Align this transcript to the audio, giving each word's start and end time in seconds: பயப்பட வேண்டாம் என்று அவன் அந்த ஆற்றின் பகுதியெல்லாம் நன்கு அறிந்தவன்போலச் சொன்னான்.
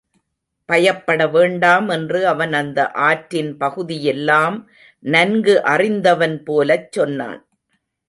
பயப்பட 0.69 1.27
வேண்டாம் 1.27 1.89
என்று 1.89 2.19
அவன் 2.27 2.53
அந்த 2.53 2.91
ஆற்றின் 2.91 3.57
பகுதியெல்லாம் 3.57 4.57
நன்கு 5.05 5.55
அறிந்தவன்போலச் 5.65 6.91
சொன்னான். 6.91 7.41